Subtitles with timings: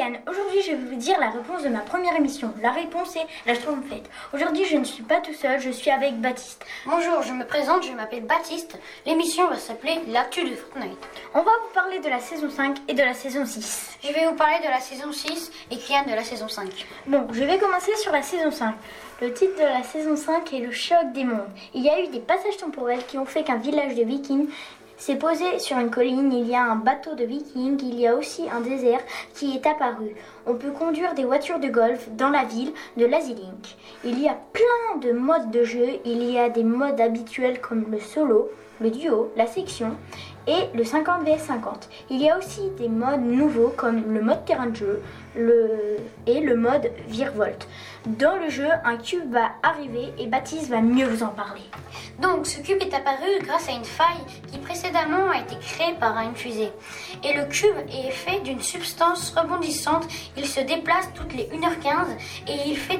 [0.00, 2.54] Yann, aujourd'hui je vais vous dire la réponse de ma première émission.
[2.62, 4.08] La réponse est la Schtroumpfette.
[4.32, 6.64] Aujourd'hui je ne suis pas tout seul, je suis avec Baptiste.
[6.86, 8.78] Bonjour, je me présente, je m'appelle Baptiste.
[9.04, 11.06] L'émission va s'appeler L'actu de Fortnite.
[11.34, 13.98] On va vous parler de la saison 5 et de la saison 6.
[14.02, 16.70] Je vais vous parler de la saison 6 et Kian de la saison 5.
[17.06, 18.74] Bon, je vais commencer sur la saison 5.
[19.20, 21.50] Le titre de la saison 5 est Le choc des mondes.
[21.74, 24.48] Il y a eu des passages temporels qui ont fait qu'un village de vikings
[25.00, 28.14] s'est posé sur une colline, il y a un bateau de vikings, il y a
[28.14, 29.00] aussi un désert
[29.34, 30.14] qui est apparu.
[30.46, 33.76] On peut conduire des voitures de golf dans la ville de Lazilink.
[34.04, 37.86] Il y a plein de modes de jeu, il y a des modes habituels comme
[37.90, 38.50] le solo,
[38.82, 39.96] le duo, la section
[40.50, 41.88] et le 50 vs 50.
[42.10, 45.02] Il y a aussi des modes nouveaux comme le mode terrain de jeu
[46.26, 47.68] et le mode virevolte.
[48.06, 51.62] Dans le jeu, un cube va arriver et Baptiste va mieux vous en parler.
[52.18, 56.18] Donc, ce cube est apparu grâce à une faille qui précédemment a été créée par
[56.18, 56.72] une fusée.
[57.22, 60.08] Et le cube est fait d'une substance rebondissante.
[60.36, 62.98] Il se déplace toutes les 1h15 et il fait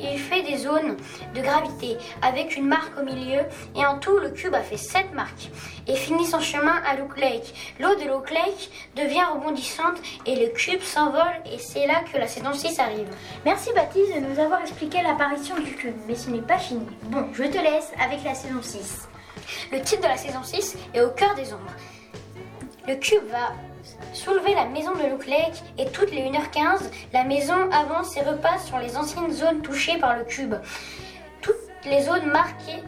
[0.00, 0.96] il fait des zones
[1.34, 3.40] de gravité avec une marque au milieu
[3.76, 5.50] et en tout le cube a fait 7 marques
[5.86, 7.54] et finit son chemin à Look Lake.
[7.80, 11.22] L'eau de Look Lake devient rebondissante et le cube s'envole
[11.52, 13.08] et c'est là que la saison 6 arrive.
[13.44, 16.86] Merci Baptiste de nous avoir expliqué l'apparition du cube, mais ce n'est pas fini.
[17.04, 19.08] Bon, je te laisse avec la saison 6.
[19.72, 21.72] Le titre de la saison 6 est Au cœur des ombres.
[22.86, 23.52] Le cube va
[24.12, 28.78] soulever la maison de Lake et toutes les 1h15, la maison avance et repasse sur
[28.78, 30.54] les anciennes zones touchées par le cube.
[31.40, 32.82] Toutes les zones marquées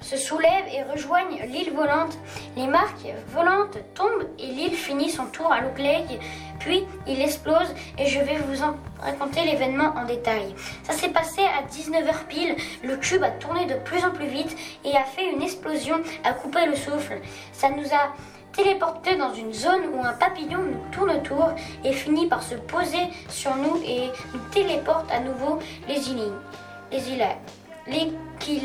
[0.00, 2.16] se soulèvent et rejoignent l'île volante.
[2.56, 6.20] Les marques volantes tombent et l'île finit son tour à Lake.
[6.58, 10.54] Puis il explose et je vais vous en raconter l'événement en détail.
[10.82, 12.56] Ça s'est passé à 19h pile.
[12.82, 16.32] Le cube a tourné de plus en plus vite et a fait une explosion, a
[16.32, 17.20] coupé le souffle.
[17.52, 18.12] Ça nous a
[18.58, 21.52] téléporté dans une zone où un papillon nous tourne autour
[21.84, 26.32] et finit par se poser sur nous et nous téléporte à nouveau les îles.
[26.90, 27.26] Les îles.
[27.86, 28.60] Les Key.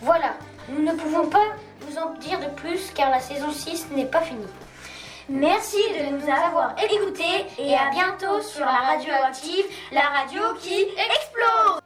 [0.00, 0.32] Voilà,
[0.70, 4.22] nous ne pouvons pas vous en dire de plus car la saison 6 n'est pas
[4.22, 4.46] finie.
[5.28, 10.80] Merci de nous avoir écoutés et à bientôt sur la radio active, la radio qui
[10.80, 11.79] explose